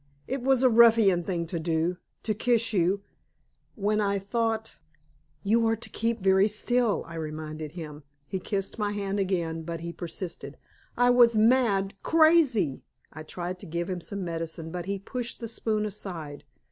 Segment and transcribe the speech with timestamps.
[0.27, 3.03] It was a ruffianly thing to do to kiss you,
[3.75, 4.79] when I thought"
[5.43, 8.01] "You are to keep very still," I reminded him.
[8.25, 10.57] He kissed my hand again, but he persisted.
[10.97, 12.81] "I was mad crazy."
[13.13, 16.45] I tried to give him some medicine, but he pushed the spoon aside.